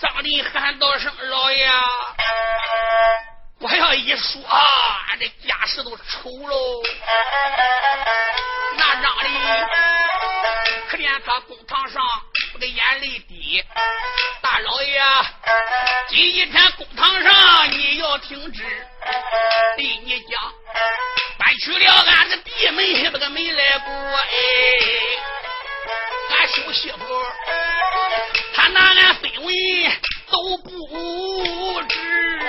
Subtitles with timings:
[0.00, 1.70] 张林喊道声：“老爷，
[3.60, 4.42] 我要一说，
[5.08, 6.82] 俺这家世都丑喽。”
[8.76, 9.32] 那张林
[10.88, 12.02] 可怜他公堂上
[12.52, 13.64] 不的眼泪滴。
[14.42, 15.00] 大老爷，
[16.08, 18.62] 今一天公堂上你要停止，
[19.76, 20.52] 对你讲，
[21.38, 24.26] 搬去了俺的弟妹不个没来过哎。
[26.30, 26.96] 俺兄媳妇，
[28.64, 29.54] 他拿俺分文
[30.30, 32.40] 都不知。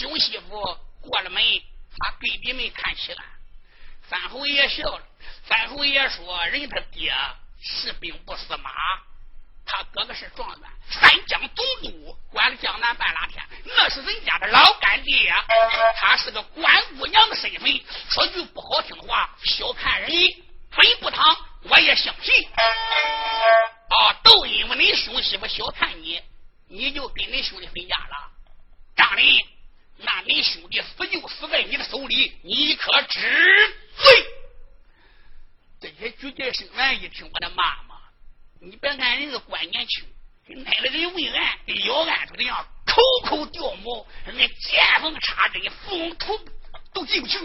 [0.00, 1.42] 兄媳妇过了门，
[1.98, 3.22] 他隔壁门看起来，
[4.08, 5.02] 三侯爷笑了。
[5.46, 7.12] 三侯爷说：“人他爹
[7.60, 8.70] 是兵不是马，
[9.66, 15.30] 他哥哥是状元，三江总督，管了江南半拉天，那是人家的老干爹。
[15.96, 17.70] 他是个官姑娘的身份，
[18.08, 20.10] 说句不好听的话，小看人，
[20.70, 22.48] 分不堂我也相信。
[23.88, 26.22] 啊，都因为你兄媳妇小看你，
[26.68, 28.30] 你就跟你兄弟分家了。
[28.94, 29.44] 张林，
[29.96, 33.20] 那你兄弟死就死在你的手里，你可知
[33.96, 34.26] 罪？
[35.80, 37.96] 这些举荐生员一听，我的妈妈！
[38.60, 40.04] 你别看人是官年轻，
[40.46, 46.38] 跟那个人问案跟要案子的样，口口掉毛，人家见缝插针，封土
[46.92, 47.38] 都进不去。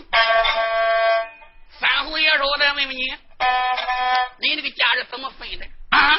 [1.84, 3.14] 三侯爷说：“我再问问你，
[4.40, 6.18] 你那个家是怎么分的？”啊！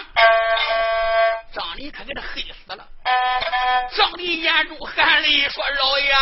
[1.55, 2.87] 张林可给他黑死了。
[3.97, 6.15] 张林眼中含泪说：“老爷。”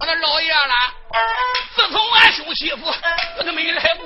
[0.00, 0.74] 我的老爷了，
[1.76, 2.92] 自从俺休媳妇，
[3.38, 4.03] 我怎么没来过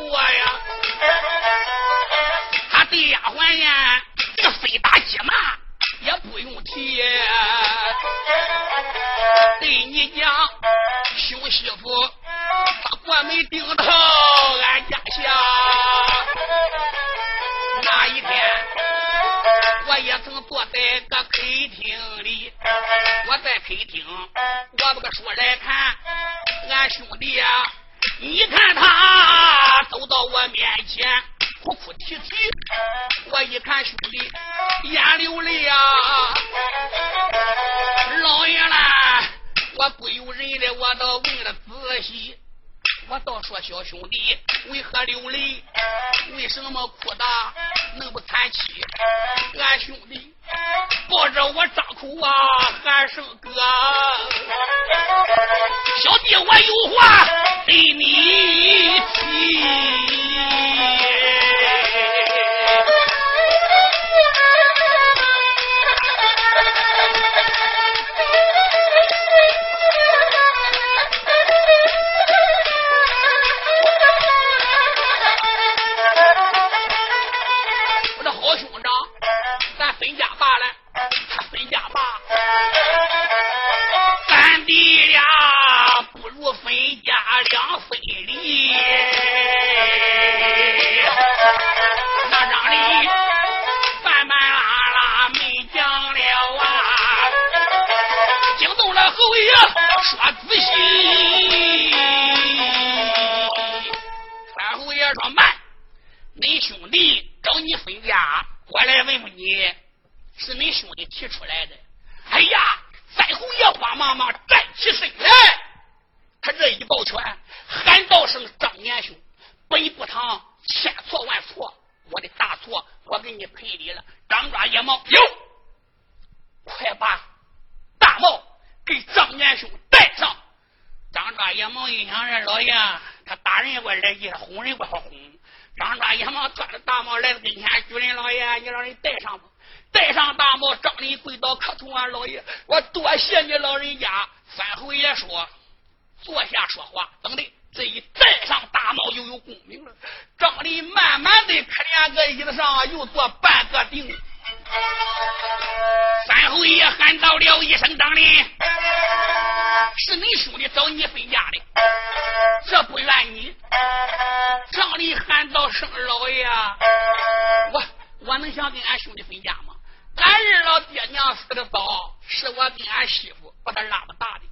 [168.48, 169.74] 你想跟俺兄弟分家吗？
[170.16, 174.44] 俺二老爹娘死的早是我跟俺媳妇把他拉大的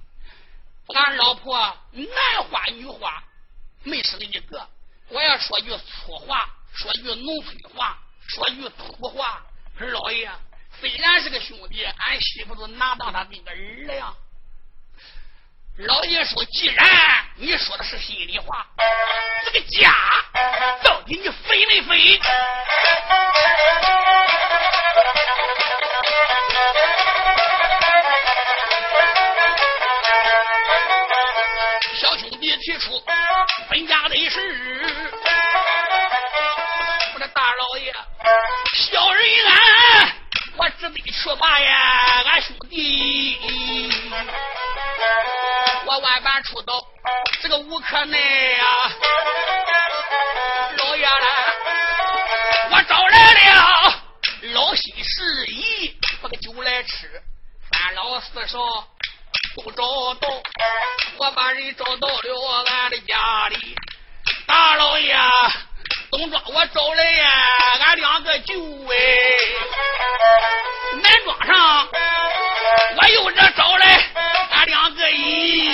[0.93, 1.57] 俺老婆
[1.91, 2.07] 男
[2.43, 3.23] 花女花
[3.83, 4.69] 没生一个。
[5.09, 7.97] 我要说句粗话说句农村话
[8.27, 9.43] 说句土话。
[9.79, 10.31] 二老爷
[10.79, 13.95] 虽然是个兄弟俺媳妇都拿当他跟个儿了。
[13.95, 14.13] 呀
[15.85, 16.87] 老爷说：“既然
[17.35, 18.65] 你说的是心里话，
[19.45, 19.93] 这个家
[20.81, 22.19] 到底你飞没飞？”
[31.99, 32.99] 小兄弟提出
[33.69, 34.39] 分家的事，
[37.13, 37.93] 我的大老爷，
[38.73, 40.11] 小人俺，
[40.57, 43.37] 我只得去吧呀，俺兄弟，
[45.85, 46.73] 我万般出刀，
[47.41, 48.65] 这个无可奈呀，
[50.77, 51.11] 老爷啦，
[52.71, 54.03] 我找来了
[54.53, 57.21] 老心示意，把个酒来吃，
[57.71, 58.59] 三老四少。
[59.63, 59.81] 不找
[60.15, 60.29] 到，
[61.17, 63.75] 我把人找到了俺的家里。
[64.45, 65.15] 大老爷，
[66.09, 67.29] 东庄我找来呀，
[67.85, 68.53] 俺两个舅
[68.89, 68.95] 哎。
[71.01, 71.87] 南庄上，
[72.97, 74.03] 我又这找来
[74.51, 75.69] 俺两个姨。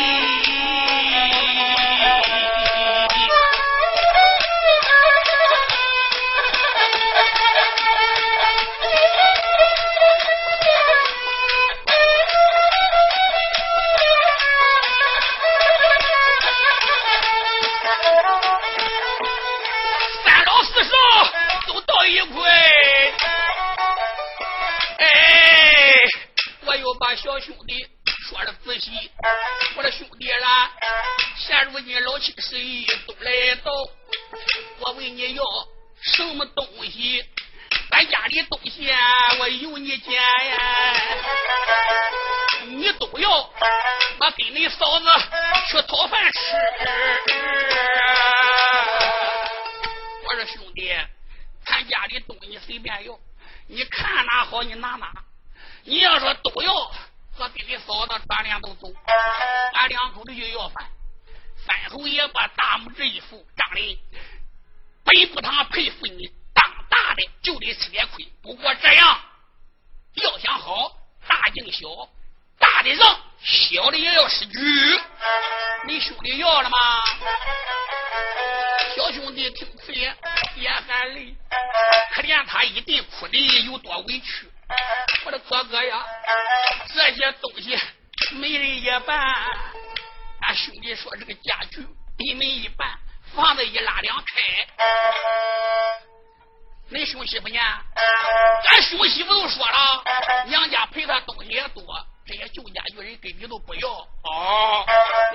[103.83, 103.89] 根本都不要。
[104.23, 104.85] 哦，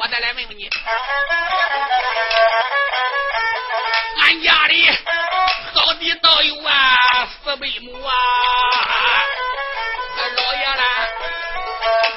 [0.01, 0.71] 我再来问问你，
[4.23, 4.91] 俺家里
[5.75, 6.97] 好地倒有啊
[7.45, 8.13] 四百亩啊。
[10.37, 11.09] 老爷啦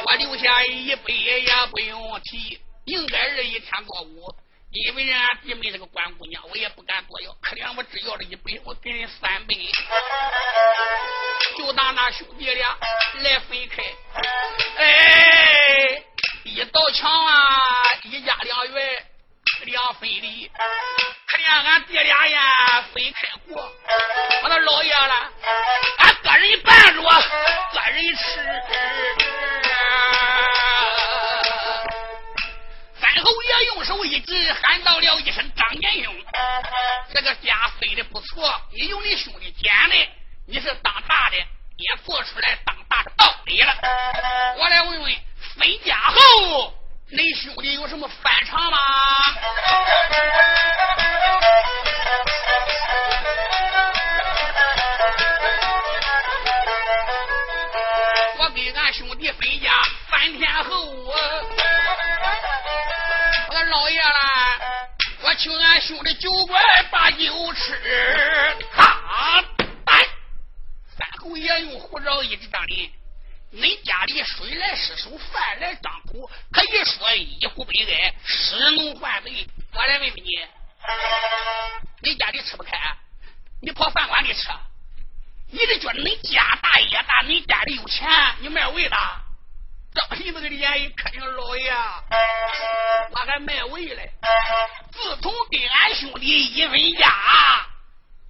[0.06, 4.34] 我留下一百也不用提，应该是一天过午。
[4.72, 7.34] 因为人俺弟妹是个官姑娘，我也不敢多要。
[7.42, 9.54] 可怜我只要了一百，我给人三百，
[11.57, 12.77] 就当那兄弟俩
[13.16, 13.84] 来分开。
[14.77, 16.01] 哎，
[16.43, 17.43] 一道墙啊，
[18.03, 19.05] 一家两院
[19.63, 20.49] 两分离。
[21.27, 23.61] 可怜俺弟俩呀，分开过。
[24.43, 25.31] 我那老爷了，
[25.99, 28.23] 俺个人办着，个人吃。
[33.00, 36.13] 三侯爷用手一指，喊到了一声：“张年兄，
[37.13, 40.10] 这个家分的不错，你有你兄弟捡的，
[40.48, 43.74] 你是当大的，也做出来当大的道理了。
[44.57, 45.15] 我来问问，
[45.58, 46.74] 分家后，
[47.12, 48.77] 恁兄弟有什么反常吗？”
[58.38, 59.72] 我跟俺兄弟分家
[60.10, 60.86] 三天后。
[63.53, 64.60] 我老爷啦，
[65.24, 67.77] 我请俺兄弟酒馆把酒吃。
[68.74, 68.84] 他
[69.86, 70.08] 哎，
[70.98, 72.89] 三侯爷用胡椒一直打脸，
[73.53, 79.46] 恁家里水来失手，饭来张口，可一说一呼百哀，失农换贼。
[79.74, 80.24] 我来问问你，
[82.01, 82.72] 你家里吃不开，
[83.62, 84.50] 你跑饭馆里吃，
[85.51, 88.08] 你是觉得恁家大业大，恁家里有钱，
[88.39, 88.98] 你卖味的？
[89.93, 91.74] 张皮子的脸一看，老爷，
[93.12, 94.13] 我还卖味嘞。
[94.93, 97.13] 自从跟俺兄弟一分家，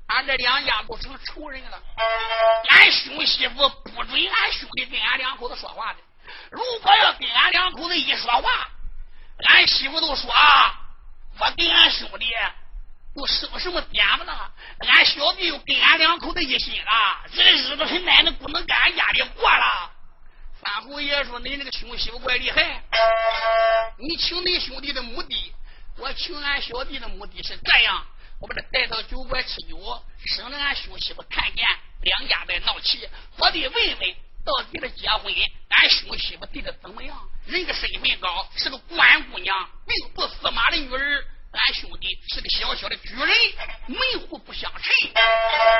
[0.07, 1.79] 俺这两家都成仇人了。
[2.69, 5.99] 俺兄媳妇不准俺兄弟跟俺两口子说话的。
[6.49, 8.69] 如果要跟俺两口子一说话
[9.49, 10.79] 俺媳妇都说啊
[11.39, 12.25] 我跟俺兄弟
[13.15, 16.91] 都什么什么点子了俺小弟又跟俺两口子一心了
[17.33, 19.91] 这日子他奶奶不能跟俺家里过了。
[20.63, 22.83] 三虎爷说你那个兄媳妇怪厉害。
[23.97, 25.53] 你请你兄弟的目的
[25.97, 28.05] 我请俺小弟的目的是这样。
[28.41, 29.77] 我把他带到酒馆吃酒，
[30.25, 31.63] 省得俺兄媳妇看见
[32.01, 33.07] 两家在闹气。
[33.37, 35.31] 我得问问到底他结婚，
[35.69, 37.15] 俺兄媳妇对他怎么样？
[37.45, 41.25] 人家身份高，是个官姑娘，并不司马的女儿。
[41.51, 43.27] 俺兄弟是个小小的举人，
[43.87, 45.11] 门户不相称。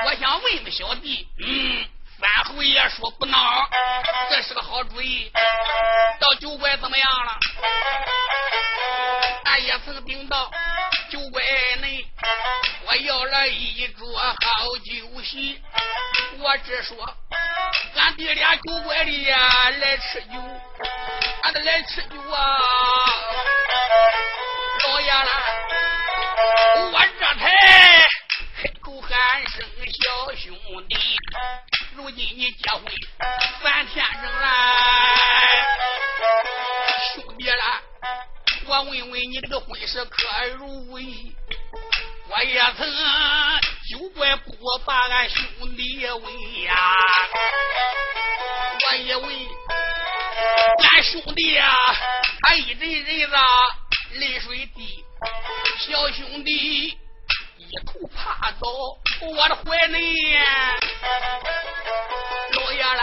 [0.06, 1.88] 我想问问小弟，嗯，
[2.21, 3.67] 班侯爷说不孬，
[4.29, 5.31] 这是个好主意。
[6.19, 7.39] 到酒馆怎么样了？
[9.45, 10.51] 俺也曾禀道，
[11.09, 11.43] 酒馆
[11.81, 12.05] 内
[12.85, 14.35] 我要了一桌好
[14.85, 15.59] 酒席。
[16.37, 16.95] 我只说，
[17.95, 19.37] 俺弟俩酒馆里呀
[19.81, 20.39] 来吃酒，
[21.41, 22.57] 俺得来吃酒啊，
[24.87, 25.31] 老爷了，
[26.93, 28.11] 我这才。
[28.91, 29.10] 不喊
[29.48, 30.53] 声小兄
[30.89, 30.98] 弟，
[31.95, 32.83] 如今你结婚
[33.63, 35.65] 三天整来，
[37.13, 37.81] 兄弟啦，
[38.65, 41.33] 我问问你这个婚事可如意？
[42.27, 42.86] 我也曾
[43.89, 44.51] 九怪不
[44.86, 46.93] 把俺兄弟问呀，
[48.91, 49.48] 我以为
[50.83, 51.74] 俺兄弟呀，
[52.41, 53.38] 他一人人子
[54.19, 55.05] 泪水滴，
[55.79, 56.98] 小兄弟。
[57.71, 58.67] 一头趴到
[59.21, 60.35] 我的怀里，
[62.51, 63.01] 老爷了，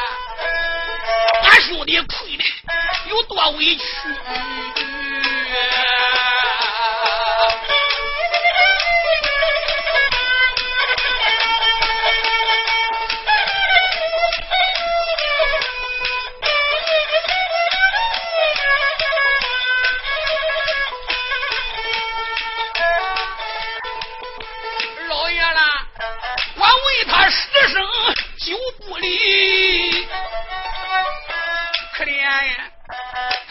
[1.43, 2.45] 俺兄弟亏的
[3.09, 3.83] 有多委屈。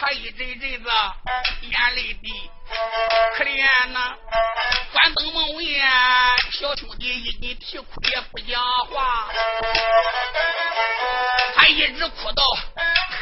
[0.07, 0.89] 他一阵阵子
[1.63, 2.49] 眼泪滴，
[3.35, 4.15] 可怜呐！
[4.93, 5.65] 关灯门问
[6.53, 9.27] 小兄弟，一阵啼哭也不讲话，
[11.57, 12.41] 他一直哭到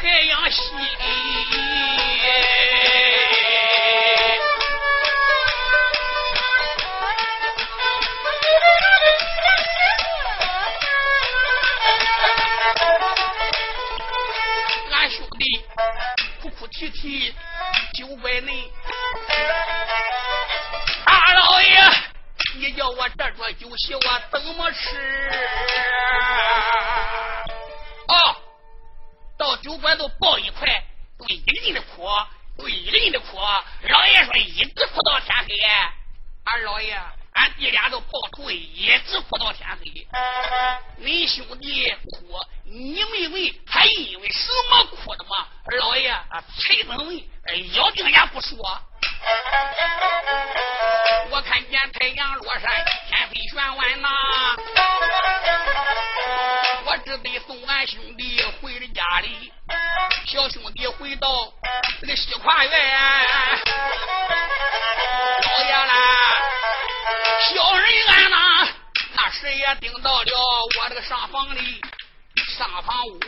[0.00, 0.62] 太阳西。
[16.76, 17.34] 去提
[17.94, 18.70] 酒馆内，
[21.06, 21.80] 二老爷，
[22.56, 24.94] 你叫我这桌酒席我怎么吃？
[28.08, 28.36] 啊，
[29.38, 30.68] 到酒馆都抱一块，
[31.18, 32.06] 都一人的哭，
[32.58, 35.54] 都一人的哭，老爷说一直哭到天黑。
[36.44, 36.94] 二老爷。
[37.36, 40.06] 俺弟俩都抱头，一直哭到天黑。
[41.02, 45.46] 恁兄弟哭，你没问还因为什么哭的吗？
[45.78, 46.16] 老爷，
[46.58, 47.22] 崔增文
[47.74, 48.56] 咬定也不说。
[51.30, 54.08] 我看见太阳落山，天黑悬弯呐。
[56.86, 59.52] 我只得送俺兄弟回了家里。
[60.26, 61.52] 小兄弟回到
[62.00, 62.72] 那西跨院，
[65.42, 66.15] 老爷来。
[67.54, 68.68] 小人安呐，
[69.14, 70.32] 那谁也顶到了
[70.80, 71.80] 我这个上房里，
[72.58, 73.20] 上房屋，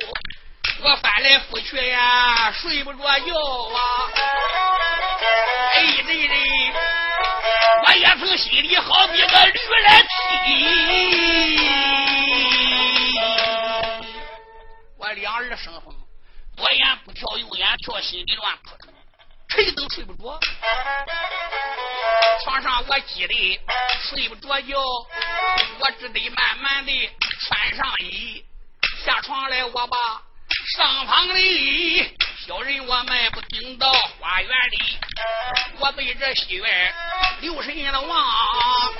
[0.82, 4.10] 我翻来覆去呀，睡不着觉啊。
[5.74, 6.34] 哎，这这，
[7.86, 10.08] 我也从心里好比个驴来踢。
[14.98, 15.94] 我两耳生风，
[16.56, 18.92] 左眼不跳，右眼跳，心里乱扑腾。
[19.50, 20.38] 谁都睡不着，
[22.44, 23.60] 床上我挤的
[24.02, 28.44] 睡不着觉，我只得慢慢的穿上衣，
[29.04, 29.96] 下床来我把
[30.76, 32.14] 上房里，
[32.46, 33.90] 小人我迈步顶到
[34.20, 34.98] 花园里，
[35.78, 36.94] 我对着戏院，
[37.40, 38.26] 六十年的望。
[38.26, 38.94] 我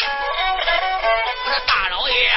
[1.45, 2.31] 说大老爷，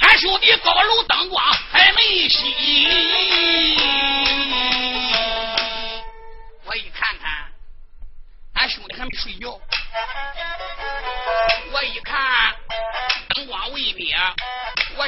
[0.00, 4.07] 俺兄弟高楼灯光还没熄。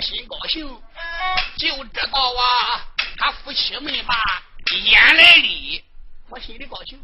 [0.00, 0.66] 心高兴，
[1.58, 2.86] 就知道啊，
[3.18, 4.42] 他夫妻们把，
[4.74, 5.84] 眼来里，
[6.28, 6.98] 我心里高兴，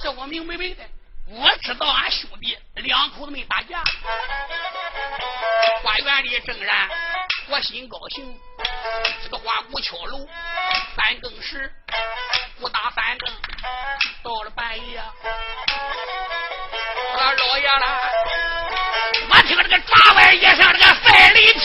[0.00, 0.90] 这我明明白白的，
[1.28, 3.82] 我知道俺兄弟两口子没打架，
[5.82, 6.88] 花园里正然，
[7.48, 8.40] 我心高兴，
[9.22, 10.26] 这个花鼓敲锣，
[10.96, 11.72] 三更时，
[12.60, 13.32] 鼓打三更，
[14.22, 14.98] 到了半夜，
[17.18, 18.31] 俺老爷了。
[19.46, 21.58] 听这个大外衣上这个赛里皮，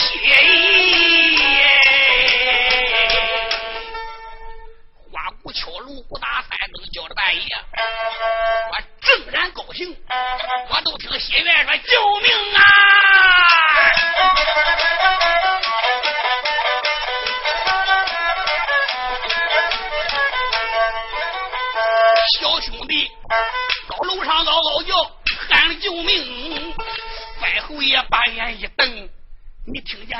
[5.11, 7.41] 花鼓敲锣鼓打三更叫着半夜，
[8.71, 9.95] 我正然高兴，
[10.69, 12.61] 我都听西院说救命啊！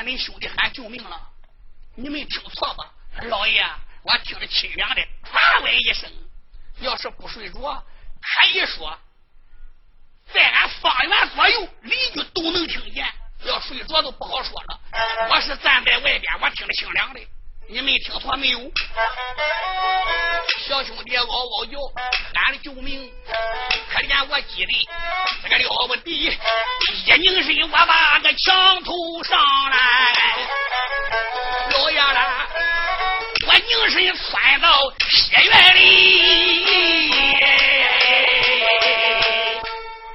[0.07, 1.21] 你听见你兄弟喊救命了？
[1.95, 2.93] 你没听错吧？
[3.23, 3.61] 老爷，
[4.03, 6.09] 我听着清凉的，啪喂一声。
[6.79, 7.59] 要是不睡着，
[8.21, 8.97] 可以说，
[10.31, 13.05] 在俺方圆左右邻居都能听见。
[13.43, 14.79] 要睡着都不好说了。
[15.29, 17.19] 我是站在外边，我听着清凉的。
[17.69, 18.71] 你没听错没有？
[20.65, 21.77] 小兄弟嗷嗷叫，
[22.33, 23.11] 喊的救命！
[23.91, 24.89] 可怜我记的
[25.43, 28.93] 这个了不得，一拧身我把个墙头
[29.23, 29.37] 上
[29.69, 29.77] 来，
[31.73, 32.47] 老爷了，
[33.47, 37.11] 我拧身窜到西院里。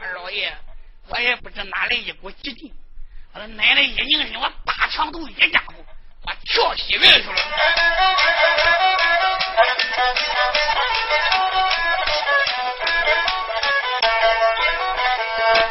[0.01, 0.57] 二老爷，
[1.09, 2.73] 我也不知哪来一股急劲，
[3.35, 5.82] 我奶奶一拧身，我大墙头一家伙。
[6.53, 7.35] 跳西院去了，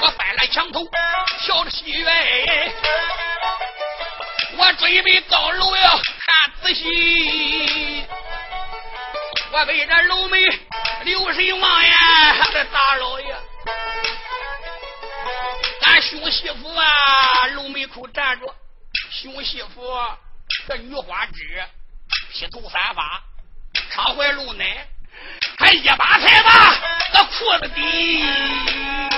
[0.02, 0.84] 我翻了墙头，
[1.40, 2.74] 跳着西院，
[4.58, 5.92] 我准备到楼呀
[6.26, 8.04] 看仔细，
[9.52, 10.42] 我被这楼门
[11.04, 11.96] 留神望呀，
[12.52, 13.36] 这大老爷，
[15.84, 16.88] 俺兄媳妇啊，
[17.54, 18.48] 楼门口站着，
[19.12, 19.82] 兄媳妇。
[20.68, 21.64] 这女花枝
[22.32, 23.24] 披头散发，
[23.92, 24.88] 常怀露奶，
[25.58, 26.80] 还一把才把
[27.14, 29.11] 那裤子底。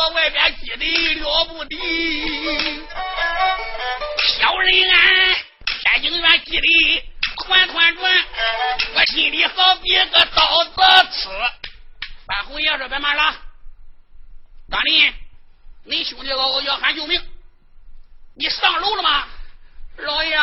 [0.00, 1.76] 我外边挤的了不得，
[4.38, 5.36] 小人俺
[5.66, 6.66] 天津院挤的
[7.36, 8.26] 团团转，
[8.94, 10.72] 我心里好比个刀子
[11.10, 11.28] 刺。
[12.26, 13.36] 范红爷说：“别骂了，
[14.70, 15.12] 张林，
[15.84, 17.22] 你兄弟嗷嗷要喊救命，
[18.34, 19.28] 你上楼了吗？”
[20.00, 20.34] 老爷，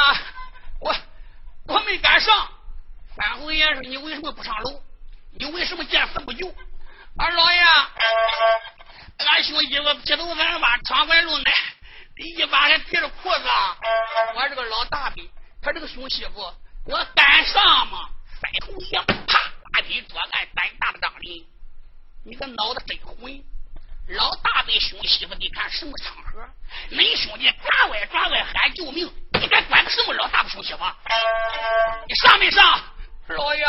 [0.80, 0.96] 我
[1.66, 2.48] 我没敢上。
[3.16, 4.84] 范红爷说：“你为什么不上楼？
[5.40, 6.48] 你为什么见死不救？”
[7.18, 7.60] 二老爷。
[9.18, 11.52] 俺兄弟我披头散发，穿怀露奶，
[12.18, 13.44] 一把还提着裤子。
[14.36, 15.28] 我这个老大兵，
[15.62, 16.54] 他这个熊媳妇，
[16.86, 18.10] 我敢上吗？
[18.40, 19.40] 三头一啪，
[19.74, 21.44] 拉起桌案，胆大的张林，
[22.26, 23.44] 你个脑子真混！
[24.10, 26.48] 老大兵兄媳妇，你看什么场合？
[26.92, 30.80] 恁兄弟抓外抓外喊救命，你敢管个什么老大不熊媳妇？
[32.08, 32.80] 你上没上？
[33.30, 33.66] 老爷，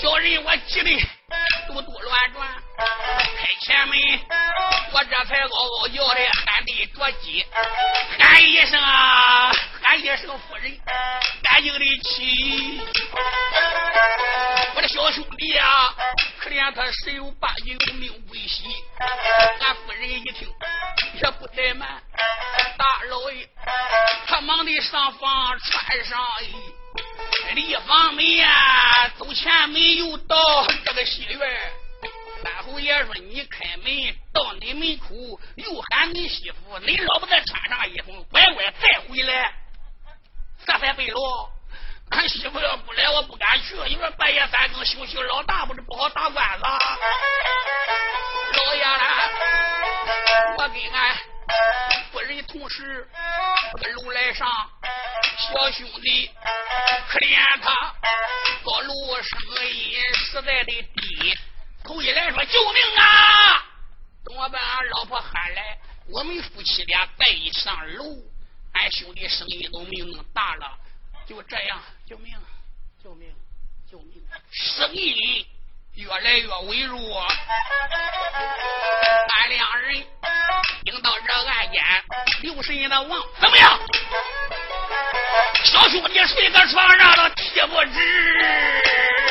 [0.00, 0.90] 小人我急的。
[1.66, 3.96] 嘟嘟乱转，开前门，
[4.92, 7.46] 我这才嗷嗷叫的喊的着急，
[8.18, 10.78] 喊一声啊，喊一声夫人，
[11.42, 12.80] 赶紧的起。
[14.74, 15.94] 我的小兄弟啊，
[16.38, 18.64] 可怜他十有八九命归西。
[19.60, 20.48] 俺夫人一听
[21.14, 21.88] 也不怠慢，
[22.76, 23.48] 大老爷
[24.26, 26.54] 他忙的上房穿上衣。
[27.54, 31.72] 离房门呀，走前门又到这个西院。
[32.46, 33.86] 三侯爷说：“你开门
[34.32, 39.52] 到你门口，又喊你媳妇，你老婆再穿上衣服，乖乖再回来，
[40.64, 41.50] 这才对喽。
[42.10, 43.74] 俺媳妇要不来，我不敢去。
[43.88, 46.62] 你说半夜三更休息，老大不是不好打官司。
[48.52, 49.28] 老爷啦，
[50.56, 51.16] 我跟俺
[52.12, 53.08] 夫人同时
[53.82, 54.48] 这楼来上。”
[55.38, 56.30] 小兄弟，
[57.08, 57.94] 可怜他，
[58.64, 61.36] 高楼声音实在的低。
[61.86, 63.64] 头一来说救命啊！
[64.24, 68.04] 等我把俺老婆喊来，我们夫妻俩再一上楼，
[68.72, 70.76] 俺兄弟声音都没那么大了。
[71.28, 72.36] 就这样，救命！
[73.02, 73.32] 救命！
[73.88, 74.20] 救命！
[74.50, 75.46] 声音
[75.94, 77.24] 越来越微弱。
[79.28, 80.04] 俺两人
[80.84, 81.82] 听到这案件，
[82.42, 83.78] 留神的望，怎么样？
[85.62, 89.25] 小兄弟睡在床上都踢不直。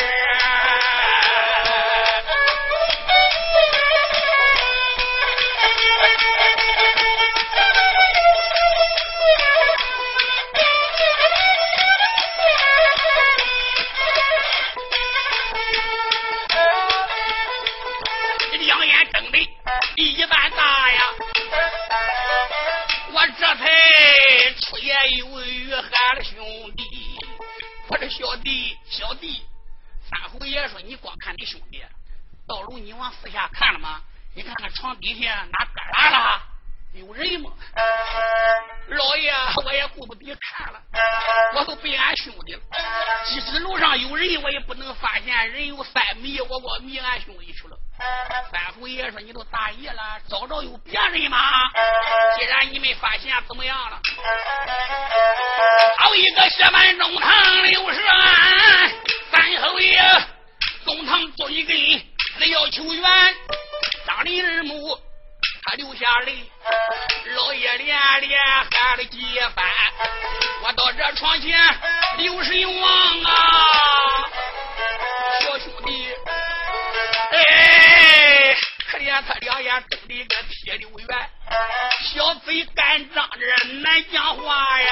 [24.75, 26.35] 老爷以为约的兄
[26.75, 27.17] 弟？
[27.87, 29.41] 我的小弟小弟
[30.09, 31.81] 三虎爷说你光看你兄弟
[32.45, 34.01] 到时候你往四下看了吗？
[34.33, 36.43] 你看看床底下哪旮旯了
[36.91, 37.53] 有人吗？
[38.89, 39.33] 老爷
[39.63, 40.83] 我也顾不得看了。
[41.55, 42.59] 我都被俺兄弟了。
[43.25, 47.77] 即使路上有人，我也不能发现人有三米，我我迷俺兄弟去了。
[48.51, 51.39] 三侯爷说：“你都大爷了，找着有别人吗？
[52.37, 54.01] 既然你没发现，怎么样了？
[55.97, 58.91] 好一个血满中堂六十万，
[59.31, 60.03] 三侯爷
[60.83, 61.77] 中堂追根，
[62.39, 63.01] 来要求援，
[64.05, 64.99] 张林二母。”
[65.67, 66.51] 他流下泪，
[67.35, 69.19] 老爷连连喊了几
[69.55, 69.65] 番。
[70.61, 71.59] 我到这床前
[72.17, 74.29] 刘神王啊，
[75.41, 76.13] 小兄弟，
[77.31, 78.55] 哎，
[78.91, 81.29] 可怜他两眼瞪的个铁溜圆，
[82.13, 84.89] 小嘴干张着难讲话呀。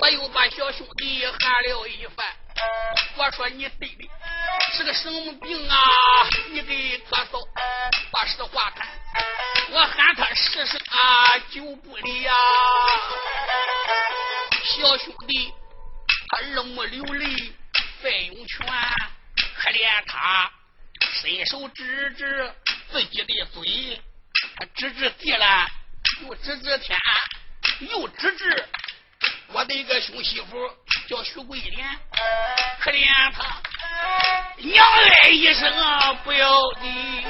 [0.00, 2.26] 我又把小兄弟喊了一番，
[3.16, 4.10] 我说你对的。
[4.72, 5.76] 是个什么病啊？
[6.50, 7.46] 你给咳嗽，
[8.10, 8.88] 把实话谈。
[9.70, 12.32] 我喊他试试啊，就不理呀。
[14.64, 15.52] 小兄弟，
[16.28, 17.52] 他二目流泪，
[18.00, 18.66] 费涌泉，
[19.56, 20.50] 可怜他
[21.12, 22.54] 伸手指指
[22.90, 24.00] 自己的嘴，
[24.56, 25.68] 他指指地了，
[26.22, 26.98] 又指指天，
[27.80, 28.68] 又指指
[29.52, 30.56] 我的一个兄媳妇
[31.08, 31.86] 叫徐桂莲，
[32.80, 33.56] 可怜她。
[34.58, 37.24] 娘哎一声啊不要紧，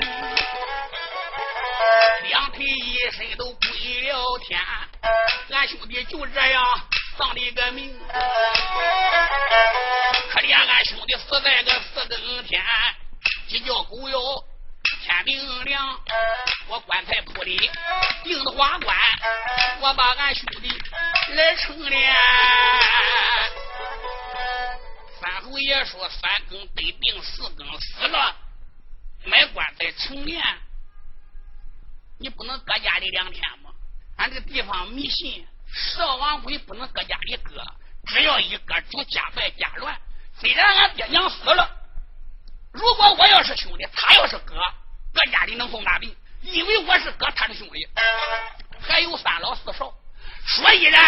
[2.24, 4.60] 两腿一伸都归了天，
[5.50, 6.62] 俺兄弟就这样
[7.16, 7.98] 丧了一个命。
[10.30, 12.62] 可怜俺兄弟死在个四更天，
[13.48, 14.18] 鸡叫狗咬，
[15.02, 15.98] 天明亮，
[16.68, 17.70] 我棺材铺里
[18.24, 18.96] 钉的花棺，
[19.80, 20.68] 我把俺兄弟
[21.34, 22.14] 来成殓。
[25.20, 28.36] 三侯爷说：“三更得病，四更死了，
[29.24, 30.42] 买棺材成殓，
[32.18, 33.70] 你不能搁家里两天吗？
[34.16, 37.62] 俺这个地方迷信，少王鬼不能搁家里搁，
[38.06, 39.98] 只要一搁就家败家乱。
[40.38, 41.70] 虽然俺爹娘死了，
[42.72, 44.54] 如果我要是兄弟，他要是哥，
[45.12, 47.86] 搁家里能送大病，因为我是哥，他是兄弟，
[48.80, 49.92] 还有三老四少，
[50.46, 50.98] 所以呢，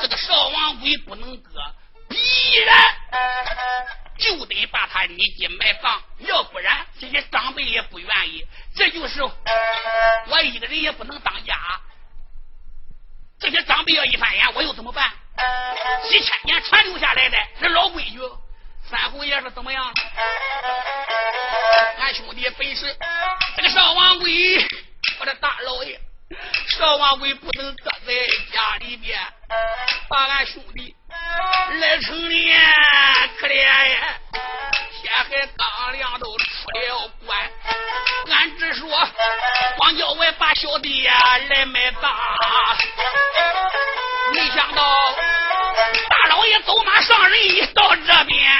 [0.00, 1.50] 这个少王鬼不能搁。”
[2.08, 2.16] 必
[2.60, 2.84] 然
[4.16, 8.46] 就得把他立即埋葬，要不然这些长辈也不愿意。
[8.76, 11.58] 这就是我一个人也不能当家，
[13.40, 15.12] 这些长辈要一翻眼，我又怎么办？
[16.08, 18.20] 几千年传留下来的这老规矩，
[18.88, 19.92] 三侯爷是怎么样？
[21.98, 22.96] 俺兄弟本是
[23.56, 24.64] 这个少王贵，
[25.18, 26.00] 我的大老爷，
[26.78, 28.12] 少王贵不能搁在
[28.52, 29.18] 家里边，
[30.08, 30.94] 把俺兄弟。
[31.80, 32.60] 来成年，
[33.38, 34.18] 可怜呀！
[35.00, 37.50] 天还刚亮都出了关，
[38.32, 38.88] 俺只说
[39.76, 42.12] 光叫我把小弟呀来埋葬，
[44.34, 44.82] 没想到
[46.08, 48.52] 大老爷走马上任一到这边。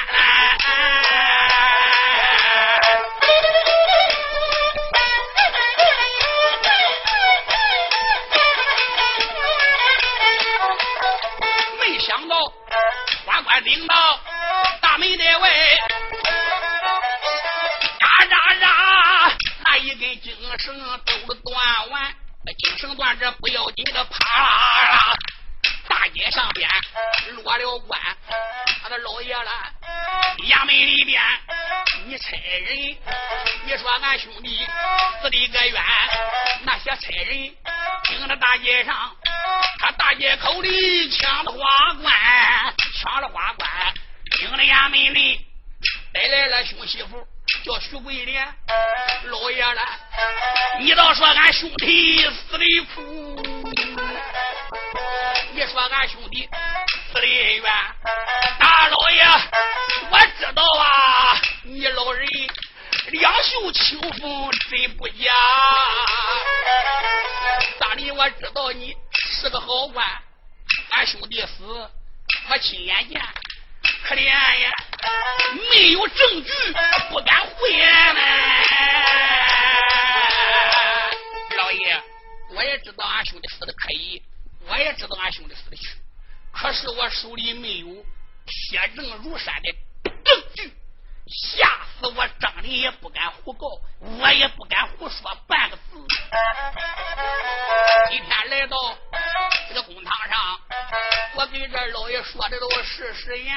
[101.73, 103.57] 这老爷说的都是实言，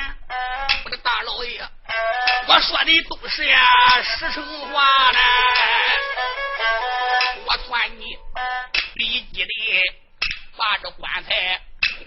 [0.83, 1.61] 我的大老爷，
[2.47, 3.67] 我说的都是呀
[4.03, 5.19] 实诚话呢。
[7.45, 8.17] 我算你
[8.95, 9.49] 立即的
[10.57, 11.61] 把这棺材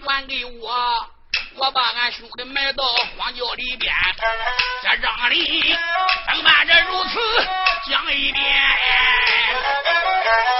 [0.05, 1.09] 还给我，
[1.55, 2.83] 我把俺兄弟埋到
[3.17, 3.93] 荒郊里边。
[4.81, 5.73] 这张里
[6.33, 7.19] 怎办着如此
[7.89, 8.43] 讲一遍？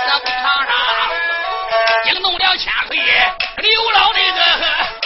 [0.08, 0.75] 这公堂上
[2.06, 2.97] 惊动了千岁
[3.58, 5.03] 刘老那个。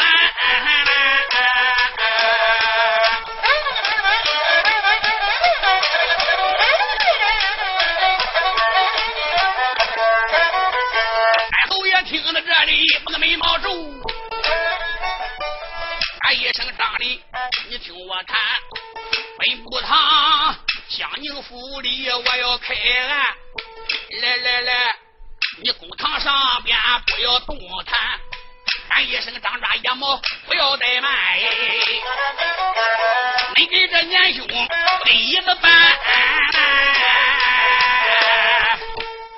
[22.19, 23.35] 我要开案，
[24.21, 24.95] 来来来，
[25.61, 26.75] 你公堂上边
[27.05, 28.19] 不要动弹，
[28.89, 31.37] 喊一声张扎野猫不要怠慢，
[33.55, 35.71] 你给这年兄分一个半，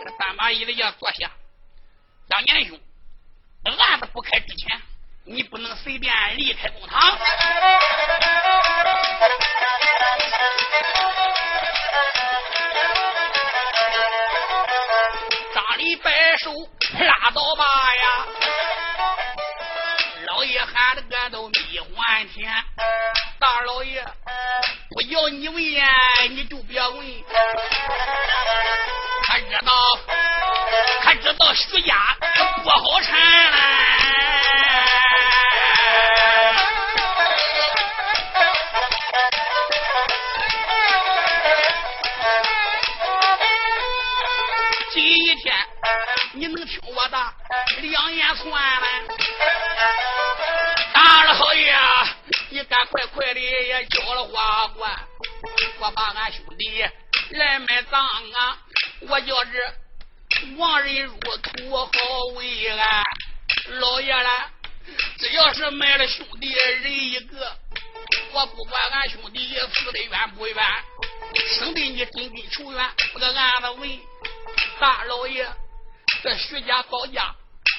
[0.03, 1.29] 这三把椅子要坐下，
[2.29, 2.79] 张年兄，
[3.77, 4.81] 案子不开之前。
[5.31, 7.19] 你不能随便离开公堂。
[16.41, 16.54] 手，
[16.93, 18.25] 拉倒吧呀！
[20.28, 22.49] 老爷喊的俺都没还钱。
[23.39, 24.02] 大老爷
[24.91, 25.86] 不要你问呀，
[26.30, 27.23] 你就别问。
[29.28, 29.73] 他知道，
[31.04, 32.15] 他知道徐家
[32.63, 33.58] 不好缠了。
[52.91, 54.99] 快快的也交了花冠，
[55.80, 56.84] 我把俺兄弟
[57.32, 58.58] 来埋葬啊！
[59.02, 61.89] 我叫这亡人入土好
[62.36, 63.04] 为安，
[63.80, 64.52] 老爷了，
[65.19, 67.58] 只要是埋了兄弟人一个，
[68.34, 70.56] 我不管俺兄弟死的冤不冤，
[71.60, 73.99] 省得你真跟仇怨，这个案子问
[74.80, 75.47] 大老爷。
[76.23, 77.34] 这徐家高家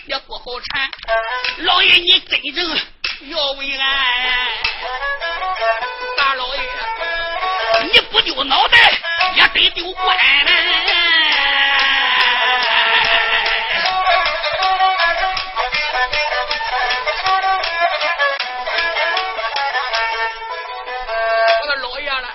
[0.07, 0.89] 也不好缠，
[1.59, 2.79] 老爷你真正
[3.29, 3.87] 要为俺，
[6.17, 6.63] 大老爷
[7.93, 8.79] 你不丢脑袋
[9.35, 10.17] 也得丢官。
[21.61, 22.29] 我说老爷了，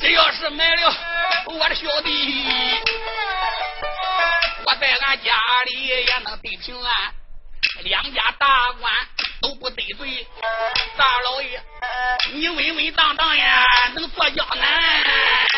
[0.00, 0.96] 只要是买了
[1.44, 2.80] 我的小弟。
[4.64, 5.34] 我在俺家
[5.66, 7.14] 里也能得平安，
[7.82, 8.90] 两家大官
[9.40, 10.26] 都不得罪。
[10.96, 11.60] 大老爷，
[12.32, 15.49] 你稳稳当当呀，能做江南。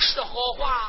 [0.00, 0.79] 是好话，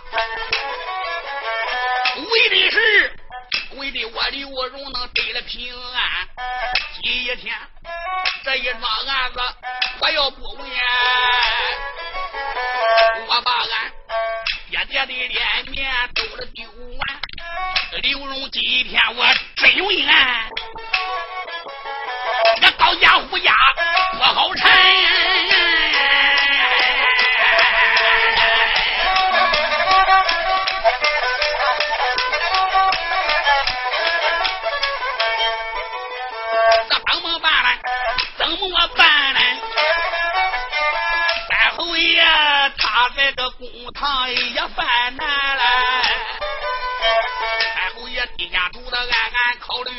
[48.61, 49.91] 侯爷低下头的暗暗考虑，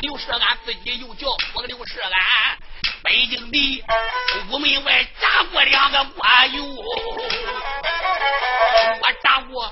[0.00, 2.10] 刘世安自己又叫我刘世安，
[3.02, 3.84] 北京的
[4.50, 6.64] 屋门外扎过两个瓜油，
[9.02, 9.70] 我扎过。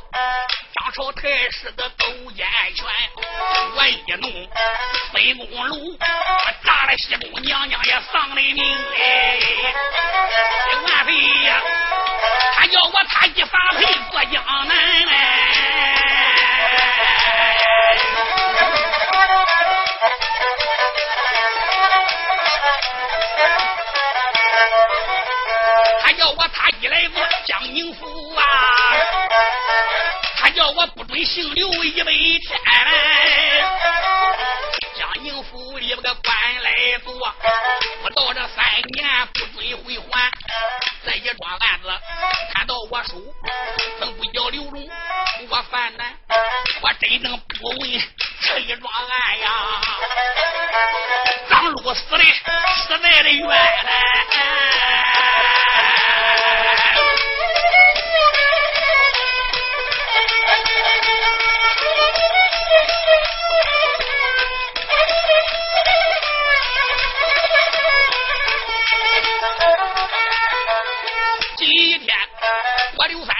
[0.95, 2.85] 朝太师的狗眼圈，
[3.77, 4.29] 我一怒
[5.11, 5.99] 飞公我，
[6.63, 8.63] 炸了西宫娘娘也丧了命
[8.99, 9.39] 哎！
[10.85, 11.63] 万岁呀，
[12.55, 15.13] 他叫我他一发配过江南来。
[26.03, 27.15] 他叫我他一来自
[27.47, 28.43] 江宁府啊，
[30.43, 32.41] 他叫我不准姓刘一百天。
[34.99, 37.15] 江宁府里边个官来做，
[38.03, 40.31] 不到这三年不准回还。
[41.07, 41.89] 这一桩案子，
[42.55, 43.23] 看到我手，
[44.01, 44.91] 怎不叫刘荣
[45.49, 46.13] 我犯难？
[46.81, 47.79] 我真正不问
[48.41, 49.49] 这一桩案呀，
[51.51, 53.49] 张禄死的实在的冤！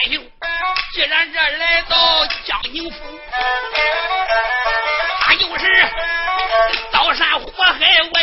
[0.05, 2.97] 既然这来到江宁府，
[5.21, 5.65] 他就是
[6.91, 7.79] 刀山火海
[8.13, 8.22] 我。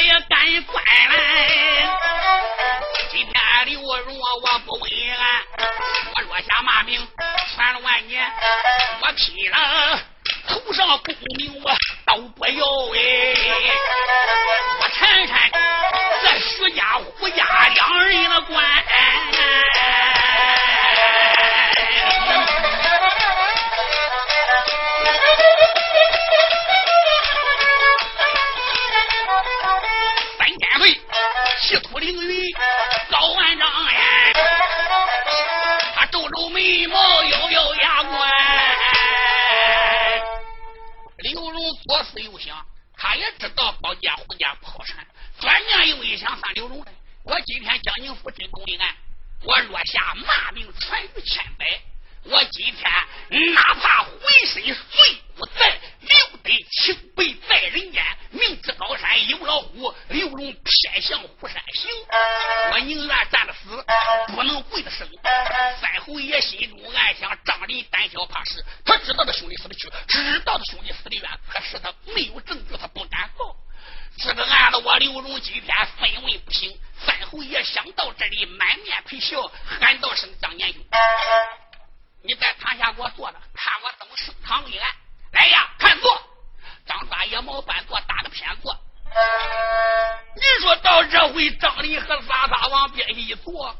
[93.49, 93.75] 我，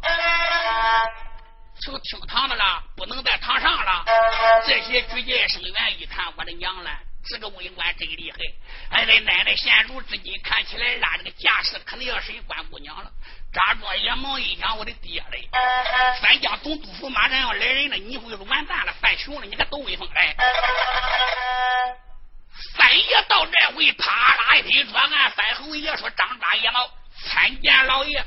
[1.82, 4.04] 就听堂的了，不能在堂上了。
[4.66, 6.90] 这些举荐生员一看，我的娘嘞，
[7.26, 8.38] 这个文官真厉害！
[8.90, 13.12] 哎，奶奶现如今看起来，拉这个架势肯定要谁关姑娘了。
[13.54, 15.48] 扎住也忙一想，我的爹嘞！
[16.22, 20.36] 三江总督府马上要来人了，你以后就是完蛋了，犯穷了，你可抖威风嘞！
[22.76, 26.90] 三爷到这回，啪啦一推桌案，三侯爷说：“张大爷毛。”
[27.26, 28.24] 参见老爷，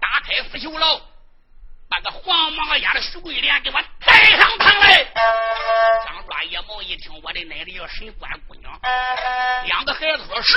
[0.00, 1.00] 打开死囚牢，
[1.88, 5.04] 把个黄毛丫的徐桂莲给我带上堂来。
[6.06, 8.80] 张抓野猫一听，我的奶奶要审关姑娘，
[9.66, 10.56] 两个孩子说是。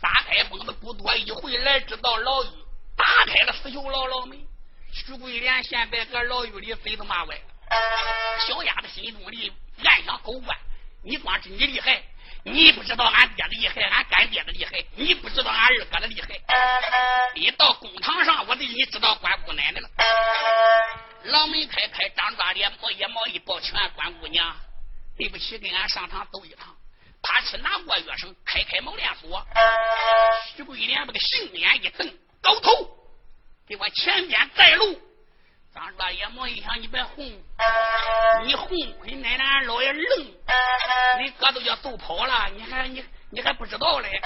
[0.00, 2.48] 撒开疯子不多一回来，知道牢狱
[2.96, 4.36] 打开了死囚牢牢门，
[4.92, 7.40] 徐桂莲现在搁牢狱里嘴子骂歪。
[8.46, 9.52] 小丫头心中里
[9.84, 10.58] 暗想：狗官，
[11.04, 12.02] 你光知你厉害。
[12.44, 16.28] 你不知道俺爹的厉害，俺干爹的厉害，你不知道俺二哥的厉害。
[17.34, 19.88] 一到公堂上，我得你知道关姑奶奶了。
[21.24, 24.56] 狼门开开，张大脸，毛也毛一抱拳，关姑娘，
[25.16, 26.74] 对不起，跟俺上堂走一趟。
[27.22, 29.46] 他去拿过月生，开开门连锁。
[30.56, 32.88] 徐桂莲把个杏眼一瞪，高头，
[33.68, 35.00] 给我前边带路。
[35.74, 37.24] 张大爷，毛一想你别哄，
[38.44, 38.68] 你哄
[39.04, 40.26] 你奶奶老爷愣，
[41.18, 44.20] 你哥都叫揍跑了，你还你你还不知道嘞？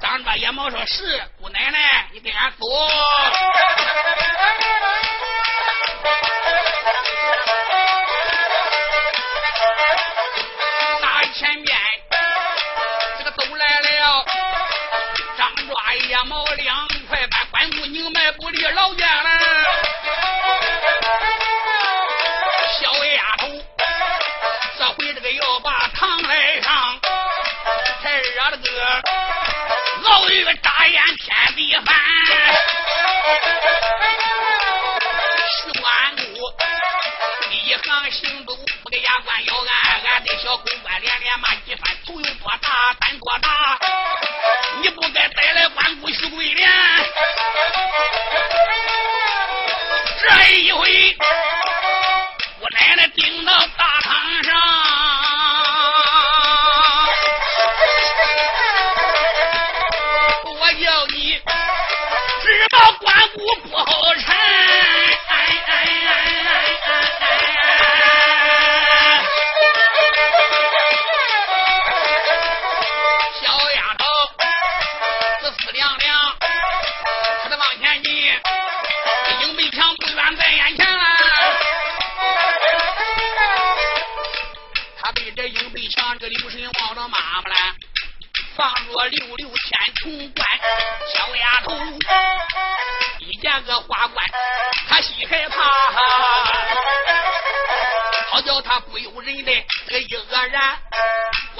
[0.00, 2.58] 张大爷，毛说是姑奶奶，你跟俺走。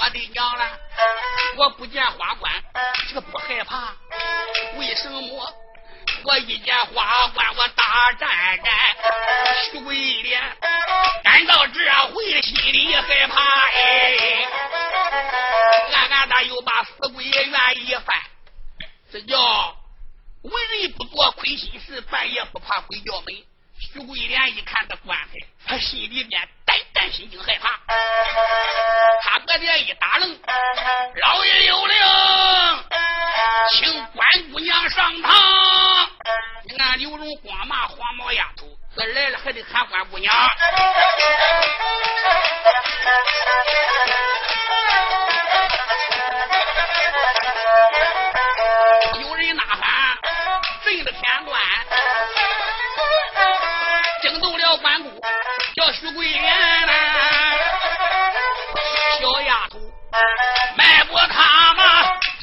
[0.05, 0.79] 我的娘了，
[1.57, 2.53] 我不见花冠，
[3.11, 3.91] 这不害怕，
[4.77, 5.53] 为什么？
[6.23, 8.29] 我一见花冠，我大战
[8.63, 8.73] 战，
[9.71, 10.39] 徐贵莲
[11.23, 11.79] 感到这
[12.13, 13.43] 回心里害怕
[13.73, 14.47] 哎，
[15.91, 18.15] 暗暗的又把死鬼也愿意翻，
[19.11, 19.75] 这叫
[20.43, 20.51] 为
[20.81, 23.33] 人不做亏心事，半夜不怕鬼叫门。
[23.79, 25.33] 徐桂莲一看这棺材，
[25.67, 27.69] 他心里边胆战心惊害怕，
[29.21, 30.39] 他搁这一打愣，
[31.21, 31.95] 老爷有令，
[33.71, 35.31] 请关姑娘上堂。
[36.67, 38.65] 你看刘荣光骂黄毛丫头，
[38.95, 40.33] 这来了还得喊关姑娘。
[49.21, 49.63] 有人呐
[55.85, 56.41] 叫徐桂莲
[56.87, 56.93] 呐，
[59.21, 59.77] 小丫头，
[60.75, 61.83] 迈步他嘛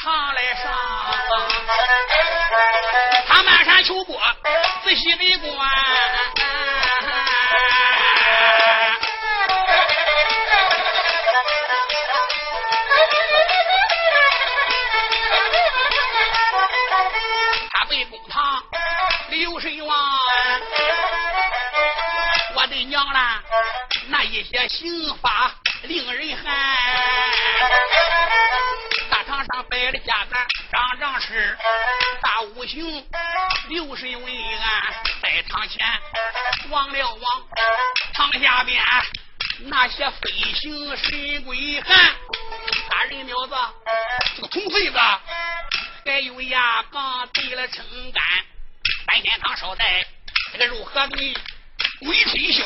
[0.01, 0.71] 堂来上，
[3.27, 4.17] 他漫山求果，
[4.85, 5.69] 仔细的观。
[24.33, 26.47] 一些刑法令人寒。
[29.11, 30.35] 大堂上摆的架子，
[30.73, 31.55] 张张是
[32.23, 33.07] 大五行，
[33.69, 35.87] 六神为案在堂前
[36.71, 37.21] 望了望，
[38.15, 38.83] 堂下边
[39.65, 41.95] 那些飞行神鬼汉，
[42.89, 43.55] 杀人苗子，
[44.37, 44.99] 这个铜穗子，
[46.07, 48.25] 还有牙缸对了撑杆，
[49.07, 50.07] 三天堂捎带
[50.53, 51.37] 这个肉和腿。
[51.99, 52.65] 鬼吹箫，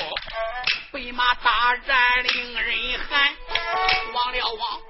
[0.97, 1.95] 飞马大战
[2.25, 3.31] 令人寒。
[4.15, 4.81] 望了望，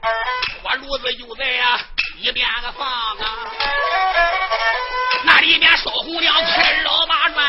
[0.62, 1.80] 火炉子就在呀
[2.18, 3.50] 一边个放啊，
[5.24, 7.44] 那里面烧红两块老八砖。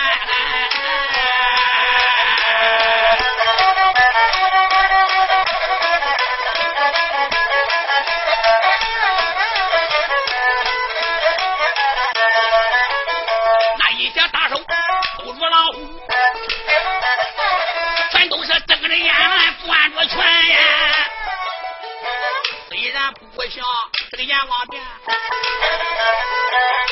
[23.49, 23.63] 像
[24.11, 24.83] 这个阎王殿，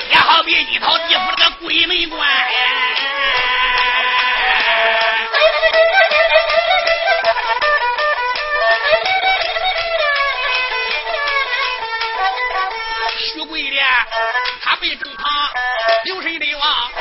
[0.09, 2.29] 也好比一套地府这个鬼门关。
[13.17, 13.85] 徐贵莲，
[14.61, 15.25] 他被正堂
[16.05, 16.91] 留神的望，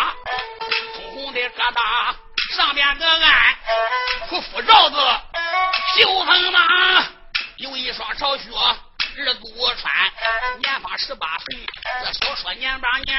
[0.00, 0.14] 假，
[0.94, 2.14] 红红的疙瘩，
[2.56, 3.56] 上边个鞍，
[4.28, 4.96] 胡夫罩子，
[5.96, 6.58] 绣风马，
[7.56, 8.44] 有一双朝靴。
[9.16, 9.92] 日祖穿，
[10.60, 11.66] 年方十八岁，
[12.04, 13.18] 这小说年八年，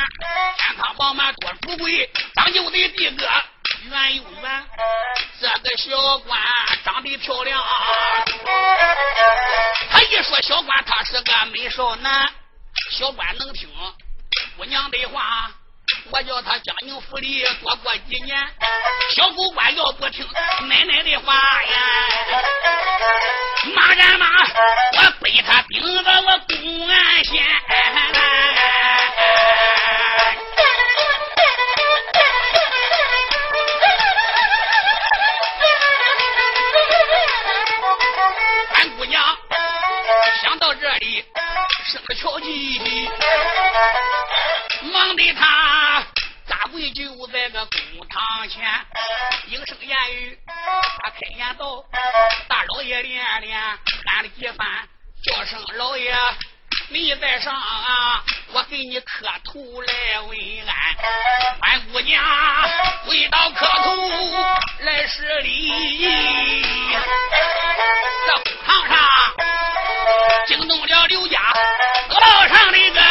[0.58, 3.30] 天堂饱满多富贵，讲究的地个
[3.84, 4.66] 圆又圆，
[5.40, 6.40] 这个小官
[6.84, 7.62] 长得漂亮，
[9.92, 12.34] 他一说小官，他是个美少男，
[12.92, 13.70] 小官能听
[14.58, 15.52] 姑娘的话。
[16.10, 18.38] 我叫他江宁府里多过几年，
[19.16, 20.28] 小狗官要不听
[20.68, 21.78] 奶奶的话呀，
[23.74, 24.26] 骂人骂，
[24.98, 27.44] 我背他顶着我公安县。
[38.74, 39.24] 俺姑娘
[40.42, 41.24] 想到这里，
[41.92, 42.80] 生了巧计。
[44.94, 46.02] 忙的他
[46.48, 48.64] 扎跪就在个公堂前，
[49.48, 50.40] 应声言语，
[51.04, 51.84] 他开言道
[52.48, 53.60] ：“大老爷连连
[54.06, 54.88] 喊了几番，
[55.26, 56.16] 叫声老爷，
[56.88, 58.24] 你在上啊，
[58.54, 60.96] 我给你磕头来问安。
[61.62, 62.24] 俺姑娘
[63.06, 63.98] 跪倒磕头
[64.80, 66.64] 来施礼，
[68.28, 68.98] 这公堂上
[70.48, 71.38] 惊动了刘家
[72.20, 73.11] 楼上的个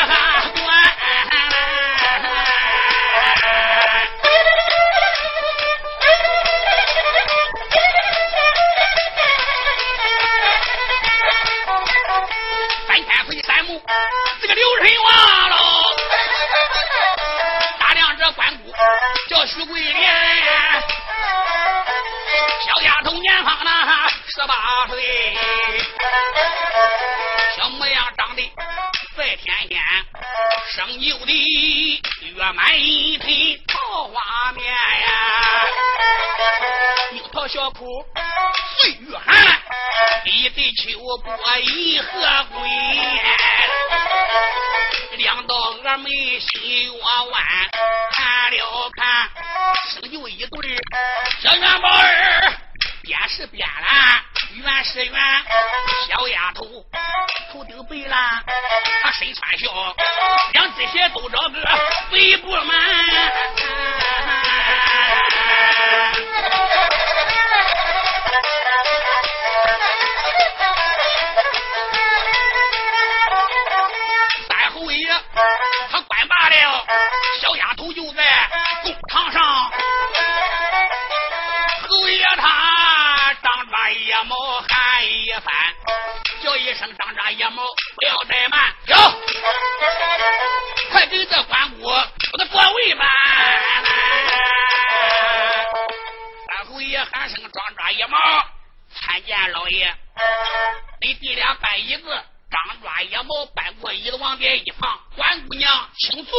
[101.40, 102.24] 俩搬椅子。
[102.50, 106.32] 张抓野猫搬过椅子往边一放，关姑娘请坐。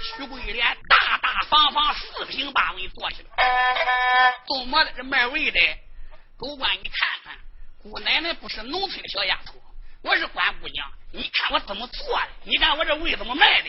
[0.00, 3.30] 徐桂莲大大方方四平八稳坐下了。
[4.46, 5.60] 做么的这卖味的，
[6.38, 7.36] 狗官你看看，
[7.82, 9.54] 姑奶奶不是农村的小丫头，
[10.02, 12.28] 我是关姑娘，你看我怎么做的？
[12.44, 13.68] 你看我这味怎么卖的？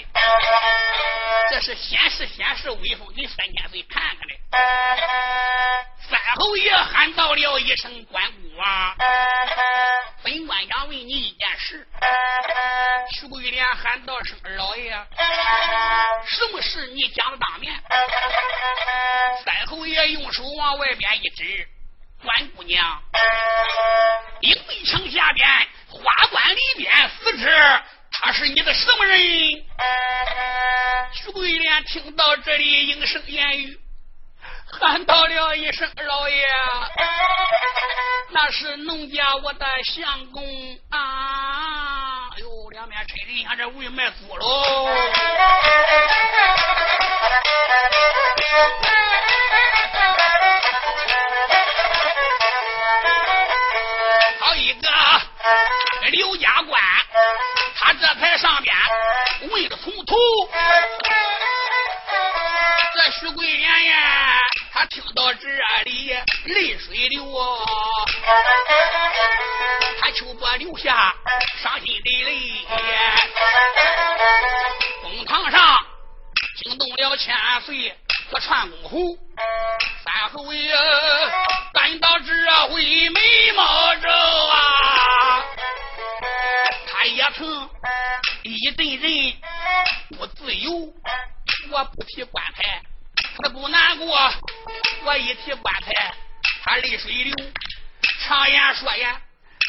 [1.50, 4.34] 这是显示显示威风给三千岁看看的。
[6.10, 8.96] 三侯爷喊到了一声：“关公啊，
[10.24, 11.86] 本官想问你一件事。”
[13.12, 14.92] 徐桂莲喊道声：“老爷，
[16.28, 17.74] 什么事你讲当面？”
[19.44, 21.68] 三侯爷用手往外边一指
[22.24, 23.02] ：“关姑娘，
[24.42, 25.48] 营卫城下边
[25.88, 29.20] 花冠里边死者，他是你的什么人？”
[31.14, 33.78] 徐桂莲听到这里，应声言语。
[34.80, 36.46] 喊到了一声：“老爷，
[38.30, 40.42] 那是农家我的相公
[40.90, 44.88] 啊！”哎呦，两边吹人像这为卖猪喽。
[56.12, 56.82] 刘家官，
[57.76, 58.76] 他这才上边
[59.50, 60.16] 问个从头。
[62.94, 64.38] 这徐桂莲呀。
[64.74, 65.50] 他听到这
[65.84, 67.66] 里，泪水流啊！
[70.02, 71.14] 他秋波流下
[71.62, 72.66] 伤心的泪。
[75.04, 75.78] 公堂上
[76.64, 77.36] 惊动了千
[77.66, 77.94] 岁
[78.32, 79.18] 和串公侯，
[80.06, 80.74] 三侯爷
[81.74, 82.34] 感到这
[82.70, 83.64] 回眉毛
[88.72, 89.34] 一顿人
[90.18, 90.72] 不自由，
[91.72, 92.82] 我不提棺材。
[93.44, 94.34] 他不难过，
[95.04, 96.14] 我一提棺材，
[96.64, 97.34] 他泪水流。
[98.24, 99.20] 常言说呀，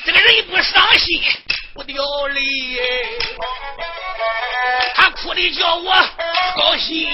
[0.04, 1.20] 这个人不伤心
[1.74, 2.78] 不掉泪，
[4.94, 5.92] 他哭的叫我
[6.56, 7.08] 高兴。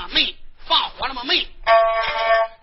[0.00, 0.08] 杀人了吗？
[0.12, 0.36] 没。
[0.66, 1.22] 放火了吗？
[1.24, 1.36] 门。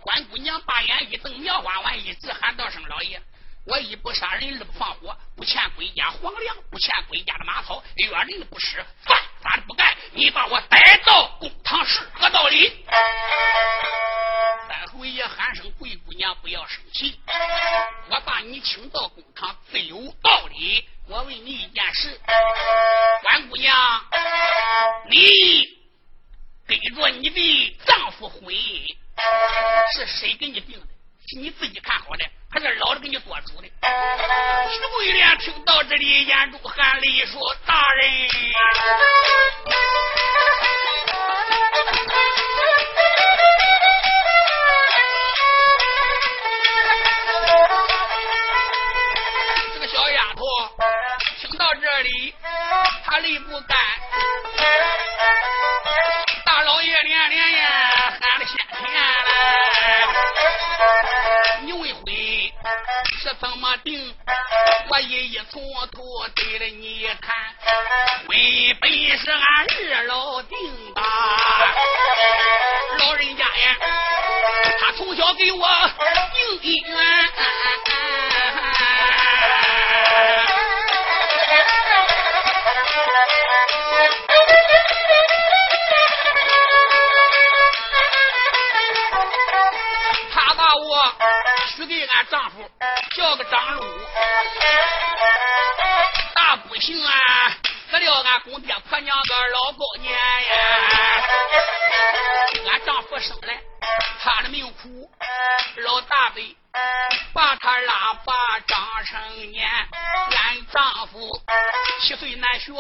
[0.02, 3.22] 关姑娘把眼一瞪，苗花丸一直喊道声：老爷，
[3.66, 12.86] 我一不杀人，二不放火，不欠归家黄粮，不欠归家的马草，约人不施，犯法的不干，你把我带到公堂是何道理？”
[14.68, 17.20] 三侯爷喊声：“贵姑娘，不要生气，
[18.10, 20.88] 我把你请到公堂自有道理。
[21.10, 22.20] 我问你一件事，
[23.24, 23.76] 关姑娘，
[25.10, 25.77] 你
[26.68, 28.98] 跟着你的丈夫婚姻，
[29.96, 30.86] 是谁给你定的？
[31.30, 33.70] 是你自己看好的，还是老子给你做主的？
[34.70, 38.12] 徐桂莲听到这里，眼中含泪说：“大人。”
[49.74, 50.44] 这个小丫头
[51.40, 52.36] 听到这里，
[53.06, 53.78] 她泪不干。
[63.28, 64.16] 是怎么定？
[64.90, 65.62] 我一一从
[65.92, 66.02] 头
[66.34, 67.36] 对着你看，
[68.30, 69.68] 为本是俺
[69.98, 70.58] 二老定
[70.94, 71.02] 的，
[73.00, 73.76] 老人家呀，
[74.80, 75.68] 他从小给我
[76.34, 76.98] 定姻缘。
[90.34, 91.14] 他把我
[91.78, 92.68] 许给俺丈夫，
[93.16, 93.84] 叫个张禄。
[96.36, 97.12] 那不行啊，
[97.92, 100.18] 死了俺公爹婆娘个老高年呀。
[102.72, 103.62] 俺丈夫生来，
[104.28, 105.10] 他的命苦，
[105.78, 106.54] 老大辈
[107.34, 108.34] 把他拉拔
[108.68, 109.66] 长成年。
[109.66, 111.42] 俺丈夫
[112.02, 112.74] 七岁难学，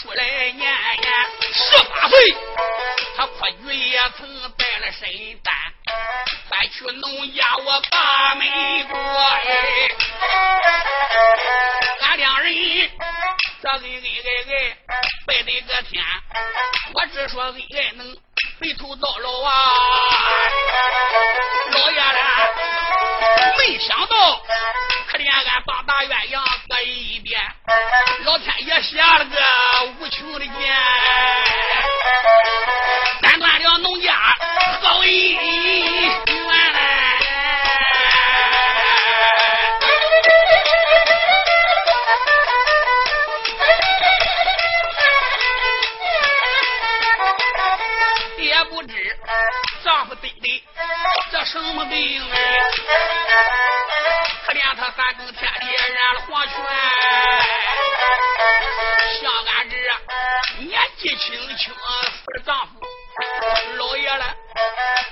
[0.00, 0.72] 出来念念，
[1.52, 2.36] 十八岁
[3.16, 5.08] 他科举也曾拜了神
[5.42, 5.52] 丹，
[6.48, 8.46] 再去农家我把门
[8.86, 9.90] 过哎，
[12.02, 12.54] 俺两人
[13.60, 14.78] 这恩恩爱爱
[15.26, 16.04] 拜得个天，
[16.94, 18.16] 我只说恩爱能
[18.60, 19.50] 白头到老啊，
[21.72, 22.20] 老爷嘞，
[23.56, 24.36] 没想到
[25.08, 26.38] 可怜俺八大鸳鸯
[26.68, 27.40] 搁一边，
[28.24, 29.34] 老天爷下了个
[29.98, 30.52] 无穷的剑，
[33.22, 34.12] 斩断了农家
[34.82, 35.99] 好姻
[51.50, 52.36] 什么病哎，
[54.46, 56.54] 可怜他三更天里染了黄泉，
[59.20, 59.74] 像俺这
[60.62, 61.78] 年纪轻轻死
[62.36, 62.70] 了丈夫，
[63.78, 64.32] 老爷了，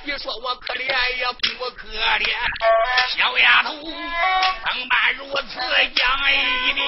[0.05, 0.87] 你说我可怜
[1.17, 2.31] 也不可怜，
[3.17, 5.59] 小丫头怎办如此
[5.97, 6.87] 讲一遍？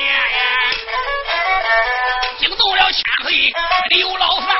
[2.38, 3.53] 惊动了千岁
[3.88, 4.55] 刘老三。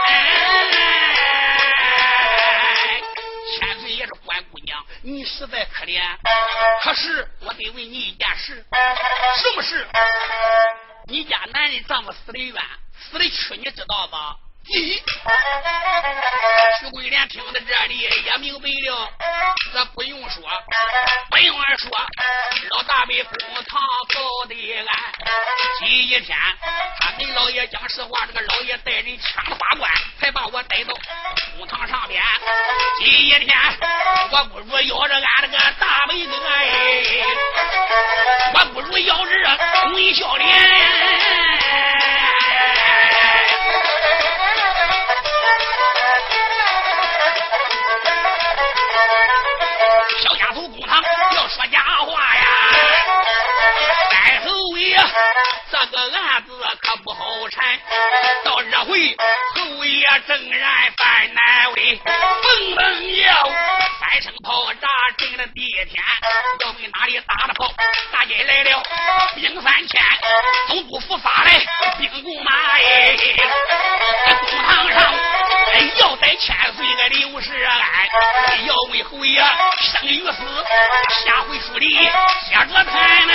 [5.03, 6.03] 你实在可怜。
[6.83, 8.65] 可是我得问你一件事，
[9.37, 9.87] 什么事？
[11.07, 12.55] 你家男人丈夫死的冤，
[12.99, 14.37] 死的屈，你知道吧？
[14.69, 15.01] 咦，
[16.79, 19.11] 徐桂莲听到这里也明白了，
[19.73, 20.43] 这不用说，
[21.31, 21.91] 不用俺说，
[22.71, 23.35] 老大被公
[23.65, 23.81] 堂
[24.15, 24.87] 告的俺，
[25.81, 26.39] 今一天
[27.01, 29.91] 他跟老爷讲实话，这个老爷带人抢了法官
[30.21, 30.95] 才把我带到
[31.57, 32.23] 公堂上边。
[32.99, 33.57] 今一天
[34.31, 37.27] 我不如要着俺这个大妹子哎，
[38.55, 39.59] 我不如要着
[39.95, 40.47] 微笑脸。
[55.11, 55.41] 后位
[55.71, 56.50] 这个案子可
[57.03, 57.79] 不好缠，
[58.45, 59.17] 到这回
[59.55, 62.85] 侯爷正然犯难为，蹦蹦
[63.17, 63.49] 叫
[64.01, 66.03] 三声炮炸震了地天，
[66.65, 67.73] 要问哪里打的炮？
[68.13, 68.83] 大街来了
[69.35, 70.03] 兵三千，
[70.69, 71.53] 总督府发来
[71.99, 73.17] 兵弓马哎，
[74.27, 75.15] 在公堂上
[76.01, 77.77] 要逮千岁个刘世安，
[78.67, 80.65] 要问侯爷生与死，
[81.25, 81.89] 下回书里
[82.49, 83.35] 写着谈呢。